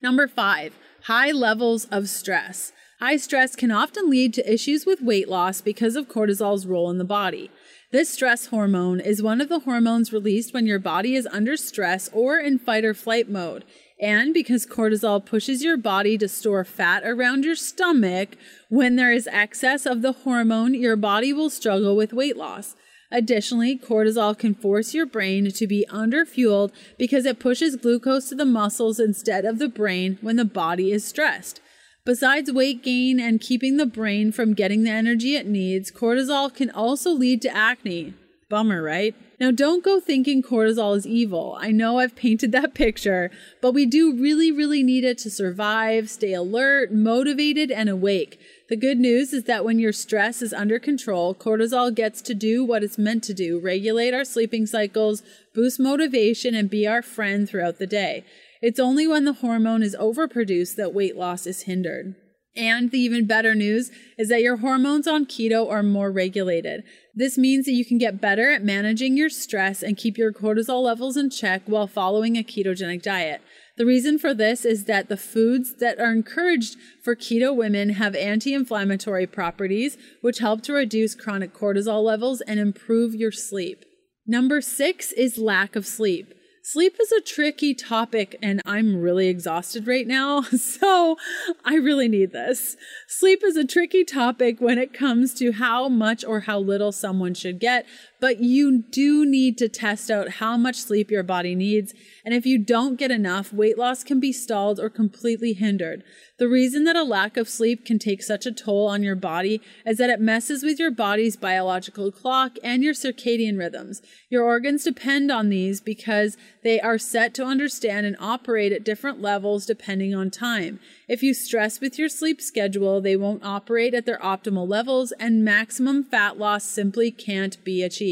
Number 0.02 0.28
five, 0.28 0.76
high 1.04 1.30
levels 1.30 1.86
of 1.86 2.08
stress. 2.08 2.72
High 3.00 3.16
stress 3.16 3.56
can 3.56 3.70
often 3.70 4.10
lead 4.10 4.34
to 4.34 4.52
issues 4.52 4.84
with 4.84 5.00
weight 5.00 5.26
loss 5.26 5.62
because 5.62 5.96
of 5.96 6.06
cortisol's 6.06 6.66
role 6.66 6.90
in 6.90 6.98
the 6.98 7.04
body. 7.04 7.50
This 7.92 8.10
stress 8.10 8.48
hormone 8.48 9.00
is 9.00 9.22
one 9.22 9.40
of 9.40 9.48
the 9.48 9.60
hormones 9.60 10.12
released 10.12 10.52
when 10.52 10.66
your 10.66 10.78
body 10.78 11.16
is 11.16 11.26
under 11.32 11.56
stress 11.56 12.10
or 12.12 12.38
in 12.38 12.58
fight 12.58 12.84
or 12.84 12.92
flight 12.92 13.30
mode. 13.30 13.64
And 13.98 14.34
because 14.34 14.66
cortisol 14.66 15.24
pushes 15.24 15.64
your 15.64 15.78
body 15.78 16.18
to 16.18 16.28
store 16.28 16.62
fat 16.62 17.02
around 17.02 17.46
your 17.46 17.54
stomach, 17.54 18.36
when 18.68 18.96
there 18.96 19.12
is 19.12 19.26
excess 19.32 19.86
of 19.86 20.02
the 20.02 20.12
hormone, 20.12 20.74
your 20.74 20.96
body 20.96 21.32
will 21.32 21.48
struggle 21.48 21.96
with 21.96 22.12
weight 22.12 22.36
loss. 22.36 22.76
Additionally, 23.10 23.78
cortisol 23.78 24.38
can 24.38 24.54
force 24.54 24.92
your 24.92 25.06
brain 25.06 25.50
to 25.50 25.66
be 25.66 25.86
underfueled 25.88 26.70
because 26.98 27.24
it 27.24 27.40
pushes 27.40 27.76
glucose 27.76 28.28
to 28.28 28.34
the 28.34 28.44
muscles 28.44 29.00
instead 29.00 29.46
of 29.46 29.58
the 29.58 29.70
brain 29.70 30.18
when 30.20 30.36
the 30.36 30.44
body 30.44 30.92
is 30.92 31.02
stressed. 31.02 31.62
Besides 32.04 32.50
weight 32.50 32.82
gain 32.82 33.20
and 33.20 33.40
keeping 33.40 33.76
the 33.76 33.86
brain 33.86 34.32
from 34.32 34.54
getting 34.54 34.84
the 34.84 34.90
energy 34.90 35.36
it 35.36 35.46
needs, 35.46 35.90
cortisol 35.90 36.52
can 36.52 36.70
also 36.70 37.10
lead 37.10 37.42
to 37.42 37.54
acne. 37.54 38.14
Bummer, 38.48 38.82
right? 38.82 39.14
Now, 39.38 39.50
don't 39.50 39.84
go 39.84 40.00
thinking 40.00 40.42
cortisol 40.42 40.96
is 40.96 41.06
evil. 41.06 41.56
I 41.60 41.70
know 41.70 41.98
I've 41.98 42.16
painted 42.16 42.52
that 42.52 42.74
picture, 42.74 43.30
but 43.62 43.72
we 43.72 43.86
do 43.86 44.12
really, 44.14 44.50
really 44.50 44.82
need 44.82 45.04
it 45.04 45.18
to 45.18 45.30
survive, 45.30 46.10
stay 46.10 46.32
alert, 46.32 46.92
motivated, 46.92 47.70
and 47.70 47.88
awake. 47.88 48.40
The 48.68 48.76
good 48.76 48.98
news 48.98 49.32
is 49.32 49.44
that 49.44 49.64
when 49.64 49.78
your 49.78 49.92
stress 49.92 50.42
is 50.42 50.52
under 50.52 50.78
control, 50.78 51.34
cortisol 51.34 51.94
gets 51.94 52.20
to 52.22 52.34
do 52.34 52.64
what 52.64 52.82
it's 52.82 52.98
meant 52.98 53.24
to 53.24 53.34
do 53.34 53.58
regulate 53.58 54.14
our 54.14 54.24
sleeping 54.24 54.66
cycles, 54.66 55.22
boost 55.54 55.78
motivation, 55.78 56.54
and 56.54 56.68
be 56.68 56.86
our 56.86 57.02
friend 57.02 57.48
throughout 57.48 57.78
the 57.78 57.86
day. 57.86 58.24
It's 58.60 58.80
only 58.80 59.06
when 59.06 59.24
the 59.24 59.34
hormone 59.34 59.82
is 59.82 59.96
overproduced 59.98 60.76
that 60.76 60.94
weight 60.94 61.16
loss 61.16 61.46
is 61.46 61.62
hindered. 61.62 62.14
And 62.56 62.90
the 62.90 62.98
even 62.98 63.26
better 63.26 63.54
news 63.54 63.90
is 64.18 64.28
that 64.28 64.42
your 64.42 64.56
hormones 64.56 65.06
on 65.06 65.24
keto 65.24 65.70
are 65.70 65.84
more 65.84 66.10
regulated. 66.10 66.82
This 67.14 67.38
means 67.38 67.64
that 67.66 67.72
you 67.72 67.84
can 67.84 67.96
get 67.96 68.20
better 68.20 68.50
at 68.50 68.64
managing 68.64 69.16
your 69.16 69.28
stress 69.30 69.82
and 69.82 69.96
keep 69.96 70.18
your 70.18 70.32
cortisol 70.32 70.82
levels 70.82 71.16
in 71.16 71.30
check 71.30 71.62
while 71.66 71.86
following 71.86 72.36
a 72.36 72.42
ketogenic 72.42 73.02
diet. 73.02 73.40
The 73.76 73.86
reason 73.86 74.18
for 74.18 74.34
this 74.34 74.64
is 74.64 74.84
that 74.86 75.08
the 75.08 75.16
foods 75.16 75.76
that 75.76 76.00
are 76.00 76.12
encouraged 76.12 76.76
for 77.04 77.14
keto 77.14 77.54
women 77.54 77.90
have 77.90 78.16
anti 78.16 78.52
inflammatory 78.52 79.28
properties, 79.28 79.96
which 80.20 80.40
help 80.40 80.62
to 80.62 80.72
reduce 80.72 81.14
chronic 81.14 81.54
cortisol 81.54 82.02
levels 82.02 82.40
and 82.42 82.58
improve 82.58 83.14
your 83.14 83.32
sleep. 83.32 83.84
Number 84.26 84.60
six 84.60 85.12
is 85.12 85.38
lack 85.38 85.76
of 85.76 85.86
sleep. 85.86 86.34
Sleep 86.72 86.98
is 87.00 87.10
a 87.10 87.20
tricky 87.20 87.74
topic, 87.74 88.36
and 88.40 88.62
I'm 88.64 89.00
really 89.00 89.26
exhausted 89.26 89.88
right 89.88 90.06
now, 90.06 90.42
so 90.56 91.16
I 91.64 91.74
really 91.74 92.06
need 92.06 92.30
this. 92.30 92.76
Sleep 93.08 93.42
is 93.42 93.56
a 93.56 93.66
tricky 93.66 94.04
topic 94.04 94.60
when 94.60 94.78
it 94.78 94.92
comes 94.92 95.34
to 95.34 95.50
how 95.50 95.88
much 95.88 96.24
or 96.24 96.38
how 96.38 96.60
little 96.60 96.92
someone 96.92 97.34
should 97.34 97.58
get, 97.58 97.86
but 98.20 98.40
you 98.40 98.82
do 98.82 99.24
need 99.24 99.56
to 99.58 99.68
test 99.68 100.10
out 100.10 100.28
how 100.32 100.56
much 100.56 100.76
sleep 100.76 101.10
your 101.10 101.22
body 101.22 101.54
needs. 101.54 101.94
And 102.24 102.34
if 102.34 102.44
you 102.44 102.58
don't 102.58 102.96
get 102.96 103.10
enough, 103.10 103.52
weight 103.52 103.78
loss 103.78 104.04
can 104.04 104.20
be 104.20 104.32
stalled 104.32 104.78
or 104.78 104.90
completely 104.90 105.54
hindered. 105.54 106.04
The 106.38 106.48
reason 106.48 106.84
that 106.84 106.96
a 106.96 107.02
lack 107.02 107.36
of 107.36 107.48
sleep 107.48 107.84
can 107.84 107.98
take 107.98 108.22
such 108.22 108.46
a 108.46 108.52
toll 108.52 108.88
on 108.88 109.02
your 109.02 109.16
body 109.16 109.60
is 109.84 109.98
that 109.98 110.10
it 110.10 110.20
messes 110.20 110.62
with 110.62 110.78
your 110.78 110.90
body's 110.90 111.36
biological 111.36 112.10
clock 112.10 112.56
and 112.62 112.82
your 112.82 112.94
circadian 112.94 113.58
rhythms. 113.58 114.00
Your 114.28 114.44
organs 114.44 114.84
depend 114.84 115.30
on 115.30 115.48
these 115.48 115.80
because 115.80 116.36
they 116.62 116.80
are 116.80 116.98
set 116.98 117.34
to 117.34 117.44
understand 117.44 118.06
and 118.06 118.16
operate 118.20 118.72
at 118.72 118.84
different 118.84 119.20
levels 119.20 119.66
depending 119.66 120.14
on 120.14 120.30
time. 120.30 120.78
If 121.08 121.22
you 121.22 121.34
stress 121.34 121.80
with 121.80 121.98
your 121.98 122.08
sleep 122.08 122.40
schedule, 122.40 123.00
they 123.00 123.16
won't 123.16 123.44
operate 123.44 123.94
at 123.94 124.06
their 124.06 124.18
optimal 124.18 124.68
levels 124.68 125.12
and 125.12 125.44
maximum 125.44 126.04
fat 126.04 126.38
loss 126.38 126.64
simply 126.64 127.10
can't 127.10 127.62
be 127.64 127.82
achieved. 127.82 128.09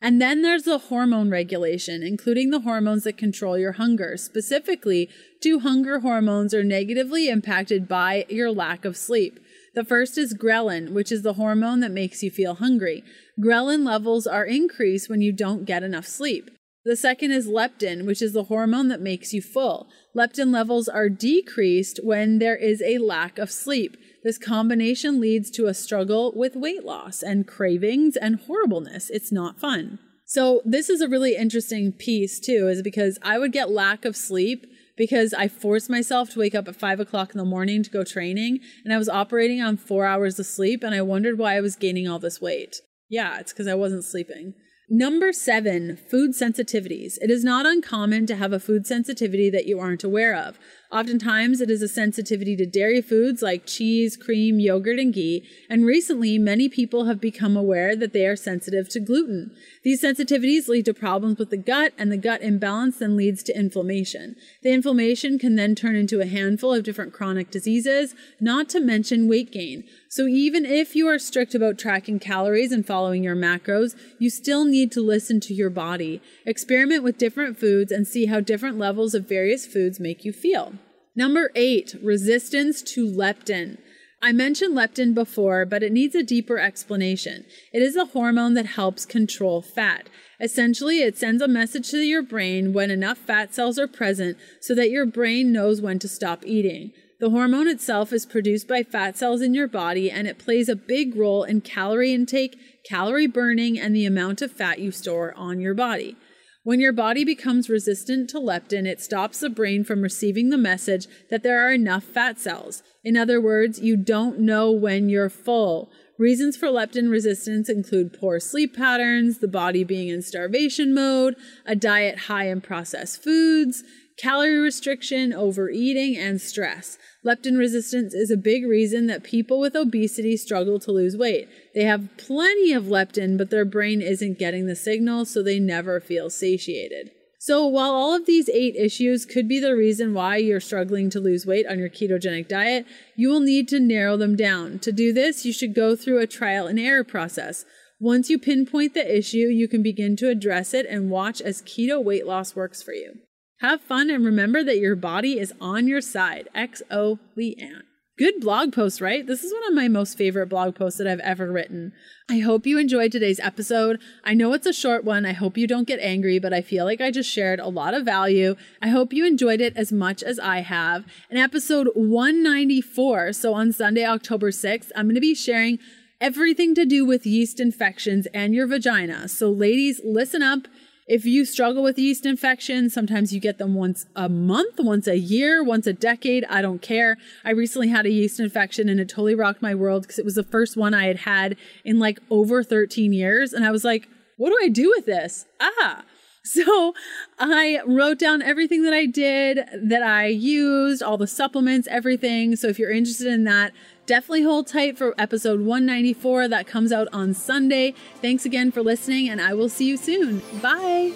And 0.00 0.20
then 0.20 0.42
there's 0.42 0.64
the 0.64 0.78
hormone 0.78 1.30
regulation, 1.30 2.02
including 2.02 2.50
the 2.50 2.60
hormones 2.60 3.04
that 3.04 3.16
control 3.16 3.56
your 3.56 3.72
hunger. 3.72 4.16
Specifically, 4.16 5.08
two 5.40 5.60
hunger 5.60 6.00
hormones 6.00 6.52
are 6.52 6.64
negatively 6.64 7.28
impacted 7.28 7.86
by 7.86 8.26
your 8.28 8.50
lack 8.50 8.84
of 8.84 8.96
sleep. 8.96 9.38
The 9.74 9.84
first 9.84 10.18
is 10.18 10.34
ghrelin, 10.34 10.90
which 10.90 11.12
is 11.12 11.22
the 11.22 11.34
hormone 11.34 11.78
that 11.80 11.92
makes 11.92 12.20
you 12.22 12.32
feel 12.32 12.56
hungry. 12.56 13.04
Ghrelin 13.40 13.86
levels 13.86 14.26
are 14.26 14.44
increased 14.44 15.08
when 15.08 15.20
you 15.20 15.32
don't 15.32 15.64
get 15.64 15.84
enough 15.84 16.06
sleep. 16.06 16.50
The 16.84 16.96
second 16.96 17.30
is 17.30 17.46
leptin, 17.46 18.06
which 18.06 18.20
is 18.20 18.32
the 18.32 18.44
hormone 18.44 18.88
that 18.88 19.00
makes 19.00 19.32
you 19.32 19.40
full. 19.40 19.88
Leptin 20.16 20.52
levels 20.52 20.88
are 20.88 21.08
decreased 21.08 22.00
when 22.02 22.38
there 22.38 22.56
is 22.56 22.82
a 22.82 22.98
lack 22.98 23.38
of 23.38 23.52
sleep. 23.52 23.96
This 24.24 24.38
combination 24.38 25.20
leads 25.20 25.50
to 25.52 25.66
a 25.66 25.74
struggle 25.74 26.32
with 26.34 26.56
weight 26.56 26.84
loss 26.84 27.22
and 27.22 27.46
cravings 27.46 28.16
and 28.16 28.40
horribleness. 28.40 29.10
It's 29.10 29.30
not 29.30 29.60
fun. 29.60 30.00
So, 30.24 30.62
this 30.64 30.88
is 30.88 31.00
a 31.00 31.08
really 31.08 31.36
interesting 31.36 31.92
piece 31.92 32.40
too, 32.40 32.68
is 32.68 32.82
because 32.82 33.18
I 33.22 33.38
would 33.38 33.52
get 33.52 33.70
lack 33.70 34.04
of 34.04 34.16
sleep 34.16 34.66
because 34.96 35.34
I 35.34 35.48
forced 35.48 35.90
myself 35.90 36.30
to 36.30 36.38
wake 36.38 36.54
up 36.54 36.68
at 36.68 36.76
five 36.76 37.00
o'clock 37.00 37.32
in 37.32 37.38
the 37.38 37.44
morning 37.44 37.82
to 37.82 37.90
go 37.90 38.04
training, 38.04 38.60
and 38.84 38.92
I 38.92 38.98
was 38.98 39.08
operating 39.08 39.60
on 39.60 39.76
four 39.76 40.04
hours 40.04 40.38
of 40.38 40.46
sleep, 40.46 40.82
and 40.82 40.94
I 40.94 41.02
wondered 41.02 41.38
why 41.38 41.56
I 41.56 41.60
was 41.60 41.76
gaining 41.76 42.08
all 42.08 42.18
this 42.18 42.40
weight. 42.40 42.76
Yeah, 43.08 43.38
it's 43.40 43.52
because 43.52 43.68
I 43.68 43.74
wasn't 43.74 44.04
sleeping. 44.04 44.54
Number 44.94 45.32
seven, 45.32 45.96
food 45.96 46.32
sensitivities. 46.32 47.16
It 47.22 47.30
is 47.30 47.42
not 47.42 47.64
uncommon 47.64 48.26
to 48.26 48.36
have 48.36 48.52
a 48.52 48.60
food 48.60 48.86
sensitivity 48.86 49.48
that 49.48 49.64
you 49.64 49.80
aren't 49.80 50.04
aware 50.04 50.34
of. 50.34 50.58
Oftentimes, 50.92 51.62
it 51.62 51.70
is 51.70 51.80
a 51.80 51.88
sensitivity 51.88 52.54
to 52.54 52.66
dairy 52.66 53.00
foods 53.00 53.40
like 53.40 53.64
cheese, 53.64 54.14
cream, 54.14 54.60
yogurt, 54.60 54.98
and 54.98 55.14
ghee, 55.14 55.42
and 55.70 55.86
recently, 55.86 56.36
many 56.36 56.68
people 56.68 57.06
have 57.06 57.18
become 57.18 57.56
aware 57.56 57.96
that 57.96 58.12
they 58.12 58.26
are 58.26 58.36
sensitive 58.36 58.90
to 58.90 59.00
gluten. 59.00 59.52
These 59.84 60.02
sensitivities 60.02 60.68
lead 60.68 60.84
to 60.84 60.92
problems 60.92 61.38
with 61.38 61.48
the 61.48 61.56
gut, 61.56 61.94
and 61.96 62.12
the 62.12 62.18
gut 62.18 62.42
imbalance 62.42 62.98
then 62.98 63.16
leads 63.16 63.42
to 63.44 63.58
inflammation. 63.58 64.36
The 64.62 64.72
inflammation 64.72 65.38
can 65.38 65.56
then 65.56 65.74
turn 65.74 65.96
into 65.96 66.20
a 66.20 66.26
handful 66.26 66.74
of 66.74 66.84
different 66.84 67.14
chronic 67.14 67.50
diseases, 67.50 68.14
not 68.38 68.68
to 68.68 68.78
mention 68.78 69.30
weight 69.30 69.50
gain. 69.50 69.84
So, 70.10 70.26
even 70.26 70.66
if 70.66 70.94
you 70.94 71.08
are 71.08 71.18
strict 71.18 71.54
about 71.54 71.78
tracking 71.78 72.18
calories 72.18 72.70
and 72.70 72.86
following 72.86 73.24
your 73.24 73.34
macros, 73.34 73.96
you 74.18 74.28
still 74.28 74.66
need 74.66 74.92
to 74.92 75.00
listen 75.00 75.40
to 75.40 75.54
your 75.54 75.70
body. 75.70 76.20
Experiment 76.44 77.02
with 77.02 77.16
different 77.16 77.58
foods 77.58 77.90
and 77.90 78.06
see 78.06 78.26
how 78.26 78.40
different 78.40 78.76
levels 78.76 79.14
of 79.14 79.26
various 79.26 79.66
foods 79.66 79.98
make 79.98 80.26
you 80.26 80.34
feel. 80.34 80.74
Number 81.14 81.50
eight, 81.54 81.94
resistance 82.02 82.80
to 82.94 83.06
leptin. 83.06 83.76
I 84.22 84.32
mentioned 84.32 84.74
leptin 84.74 85.14
before, 85.14 85.66
but 85.66 85.82
it 85.82 85.92
needs 85.92 86.14
a 86.14 86.22
deeper 86.22 86.58
explanation. 86.58 87.44
It 87.72 87.82
is 87.82 87.96
a 87.96 88.06
hormone 88.06 88.54
that 88.54 88.66
helps 88.66 89.04
control 89.04 89.60
fat. 89.60 90.08
Essentially, 90.40 91.02
it 91.02 91.18
sends 91.18 91.42
a 91.42 91.48
message 91.48 91.90
to 91.90 91.98
your 91.98 92.22
brain 92.22 92.72
when 92.72 92.90
enough 92.90 93.18
fat 93.18 93.54
cells 93.54 93.78
are 93.78 93.88
present 93.88 94.38
so 94.60 94.74
that 94.74 94.90
your 94.90 95.04
brain 95.04 95.52
knows 95.52 95.82
when 95.82 95.98
to 95.98 96.08
stop 96.08 96.46
eating. 96.46 96.92
The 97.20 97.30
hormone 97.30 97.68
itself 97.68 98.12
is 98.12 98.24
produced 98.24 98.66
by 98.66 98.82
fat 98.82 99.18
cells 99.18 99.42
in 99.42 99.54
your 99.54 99.68
body 99.68 100.10
and 100.10 100.26
it 100.26 100.38
plays 100.38 100.68
a 100.68 100.76
big 100.76 101.14
role 101.14 101.44
in 101.44 101.60
calorie 101.60 102.14
intake, 102.14 102.58
calorie 102.84 103.26
burning, 103.26 103.78
and 103.78 103.94
the 103.94 104.06
amount 104.06 104.40
of 104.40 104.50
fat 104.50 104.78
you 104.78 104.90
store 104.90 105.34
on 105.36 105.60
your 105.60 105.74
body. 105.74 106.16
When 106.64 106.78
your 106.78 106.92
body 106.92 107.24
becomes 107.24 107.68
resistant 107.68 108.30
to 108.30 108.38
leptin, 108.38 108.86
it 108.86 109.00
stops 109.00 109.40
the 109.40 109.50
brain 109.50 109.82
from 109.82 110.00
receiving 110.00 110.50
the 110.50 110.56
message 110.56 111.08
that 111.28 111.42
there 111.42 111.60
are 111.60 111.72
enough 111.72 112.04
fat 112.04 112.38
cells. 112.38 112.84
In 113.02 113.16
other 113.16 113.40
words, 113.40 113.80
you 113.80 113.96
don't 113.96 114.38
know 114.38 114.70
when 114.70 115.08
you're 115.08 115.28
full. 115.28 115.90
Reasons 116.18 116.56
for 116.56 116.68
leptin 116.68 117.10
resistance 117.10 117.68
include 117.68 118.16
poor 118.16 118.38
sleep 118.38 118.76
patterns, 118.76 119.38
the 119.38 119.48
body 119.48 119.82
being 119.82 120.06
in 120.08 120.22
starvation 120.22 120.94
mode, 120.94 121.34
a 121.66 121.74
diet 121.74 122.16
high 122.20 122.46
in 122.46 122.60
processed 122.60 123.24
foods, 123.24 123.82
calorie 124.16 124.58
restriction, 124.58 125.32
overeating, 125.32 126.16
and 126.16 126.40
stress. 126.40 126.98
Leptin 127.24 127.58
resistance 127.58 128.14
is 128.14 128.30
a 128.30 128.36
big 128.36 128.66
reason 128.66 129.06
that 129.06 129.22
people 129.22 129.60
with 129.60 129.74
obesity 129.74 130.36
struggle 130.36 130.78
to 130.80 130.92
lose 130.92 131.16
weight. 131.16 131.48
They 131.74 131.84
have 131.84 132.16
plenty 132.16 132.72
of 132.72 132.84
leptin, 132.84 133.38
but 133.38 133.50
their 133.50 133.64
brain 133.64 134.00
isn't 134.00 134.38
getting 134.38 134.66
the 134.66 134.76
signal, 134.76 135.24
so 135.24 135.42
they 135.42 135.58
never 135.58 136.00
feel 136.00 136.30
satiated. 136.30 137.10
So, 137.38 137.66
while 137.66 137.90
all 137.90 138.14
of 138.14 138.26
these 138.26 138.48
eight 138.50 138.76
issues 138.76 139.26
could 139.26 139.48
be 139.48 139.58
the 139.58 139.74
reason 139.74 140.14
why 140.14 140.36
you're 140.36 140.60
struggling 140.60 141.10
to 141.10 141.18
lose 141.18 141.44
weight 141.44 141.66
on 141.66 141.80
your 141.80 141.88
ketogenic 141.88 142.46
diet, 142.46 142.86
you 143.16 143.28
will 143.30 143.40
need 143.40 143.66
to 143.68 143.80
narrow 143.80 144.16
them 144.16 144.36
down. 144.36 144.78
To 144.78 144.92
do 144.92 145.12
this, 145.12 145.44
you 145.44 145.52
should 145.52 145.74
go 145.74 145.96
through 145.96 146.20
a 146.20 146.28
trial 146.28 146.68
and 146.68 146.78
error 146.78 147.02
process. 147.02 147.64
Once 147.98 148.30
you 148.30 148.38
pinpoint 148.38 148.94
the 148.94 149.18
issue, 149.18 149.48
you 149.48 149.66
can 149.66 149.82
begin 149.82 150.14
to 150.16 150.28
address 150.28 150.72
it 150.72 150.86
and 150.86 151.10
watch 151.10 151.40
as 151.40 151.62
keto 151.62 152.02
weight 152.02 152.26
loss 152.26 152.54
works 152.54 152.80
for 152.80 152.92
you. 152.92 153.14
Have 153.62 153.80
fun 153.80 154.10
and 154.10 154.24
remember 154.24 154.64
that 154.64 154.80
your 154.80 154.96
body 154.96 155.38
is 155.38 155.54
on 155.60 155.86
your 155.86 156.00
side. 156.00 156.48
XO 156.52 157.20
Leanne. 157.38 157.82
Good 158.18 158.40
blog 158.40 158.72
post, 158.72 159.00
right? 159.00 159.24
This 159.24 159.44
is 159.44 159.52
one 159.52 159.62
of 159.68 159.74
my 159.74 159.86
most 159.86 160.18
favorite 160.18 160.48
blog 160.48 160.74
posts 160.74 160.98
that 160.98 161.06
I've 161.06 161.20
ever 161.20 161.48
written. 161.52 161.92
I 162.28 162.40
hope 162.40 162.66
you 162.66 162.76
enjoyed 162.76 163.12
today's 163.12 163.38
episode. 163.38 164.00
I 164.24 164.34
know 164.34 164.52
it's 164.52 164.66
a 164.66 164.72
short 164.72 165.04
one. 165.04 165.24
I 165.24 165.32
hope 165.32 165.56
you 165.56 165.68
don't 165.68 165.86
get 165.86 166.00
angry, 166.00 166.40
but 166.40 166.52
I 166.52 166.60
feel 166.60 166.84
like 166.84 167.00
I 167.00 167.12
just 167.12 167.30
shared 167.30 167.60
a 167.60 167.68
lot 167.68 167.94
of 167.94 168.04
value. 168.04 168.56
I 168.82 168.88
hope 168.88 169.12
you 169.12 169.24
enjoyed 169.24 169.60
it 169.60 169.76
as 169.76 169.92
much 169.92 170.24
as 170.24 170.40
I 170.40 170.62
have. 170.62 171.04
In 171.30 171.36
episode 171.36 171.88
194, 171.94 173.32
so 173.32 173.54
on 173.54 173.72
Sunday, 173.72 174.04
October 174.04 174.50
6th, 174.50 174.90
I'm 174.96 175.06
going 175.06 175.14
to 175.14 175.20
be 175.20 175.36
sharing 175.36 175.78
everything 176.20 176.74
to 176.74 176.84
do 176.84 177.04
with 177.04 177.26
yeast 177.26 177.60
infections 177.60 178.26
and 178.34 178.56
your 178.56 178.66
vagina. 178.66 179.28
So, 179.28 179.52
ladies, 179.52 180.00
listen 180.02 180.42
up. 180.42 180.66
If 181.06 181.24
you 181.24 181.44
struggle 181.44 181.82
with 181.82 181.98
yeast 181.98 182.24
infections, 182.24 182.94
sometimes 182.94 183.34
you 183.34 183.40
get 183.40 183.58
them 183.58 183.74
once 183.74 184.06
a 184.14 184.28
month, 184.28 184.78
once 184.78 185.08
a 185.08 185.18
year, 185.18 185.62
once 185.62 185.86
a 185.86 185.92
decade. 185.92 186.44
I 186.48 186.62
don't 186.62 186.80
care. 186.80 187.16
I 187.44 187.50
recently 187.50 187.88
had 187.88 188.06
a 188.06 188.10
yeast 188.10 188.38
infection 188.38 188.88
and 188.88 189.00
it 189.00 189.08
totally 189.08 189.34
rocked 189.34 189.62
my 189.62 189.74
world 189.74 190.02
because 190.02 190.20
it 190.20 190.24
was 190.24 190.36
the 190.36 190.44
first 190.44 190.76
one 190.76 190.94
I 190.94 191.06
had 191.06 191.18
had 191.18 191.56
in 191.84 191.98
like 191.98 192.20
over 192.30 192.62
13 192.62 193.12
years. 193.12 193.52
And 193.52 193.64
I 193.64 193.72
was 193.72 193.84
like, 193.84 194.08
what 194.36 194.50
do 194.50 194.58
I 194.62 194.68
do 194.68 194.90
with 194.90 195.06
this? 195.06 195.46
Ah. 195.60 196.04
So 196.52 196.92
I 197.38 197.80
wrote 197.86 198.18
down 198.18 198.42
everything 198.42 198.82
that 198.82 198.92
I 198.92 199.06
did, 199.06 199.60
that 199.74 200.02
I 200.02 200.26
used, 200.26 201.02
all 201.02 201.16
the 201.16 201.28
supplements, 201.28 201.86
everything. 201.88 202.56
So 202.56 202.66
if 202.66 202.80
you're 202.80 202.90
interested 202.90 203.28
in 203.28 203.44
that, 203.44 203.72
definitely 204.06 204.42
hold 204.42 204.66
tight 204.66 204.98
for 204.98 205.14
episode 205.18 205.60
194 205.60 206.48
that 206.48 206.66
comes 206.66 206.90
out 206.90 207.06
on 207.12 207.32
Sunday. 207.32 207.94
Thanks 208.20 208.44
again 208.44 208.72
for 208.72 208.82
listening, 208.82 209.28
and 209.28 209.40
I 209.40 209.54
will 209.54 209.68
see 209.68 209.86
you 209.86 209.96
soon. 209.96 210.42
Bye. 210.60 211.12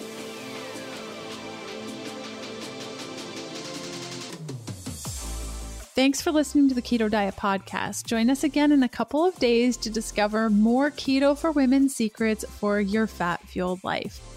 Thanks 5.93 6.21
for 6.21 6.31
listening 6.31 6.69
to 6.69 6.75
the 6.75 6.81
Keto 6.81 7.09
Diet 7.09 7.35
Podcast. 7.35 8.05
Join 8.05 8.29
us 8.29 8.43
again 8.43 8.71
in 8.71 8.83
a 8.83 8.89
couple 8.89 9.25
of 9.25 9.35
days 9.39 9.75
to 9.77 9.89
discover 9.89 10.49
more 10.49 10.91
keto 10.91 11.37
for 11.37 11.51
women 11.51 11.89
secrets 11.89 12.45
for 12.47 12.79
your 12.79 13.07
fat 13.07 13.41
fueled 13.47 13.83
life. 13.83 14.36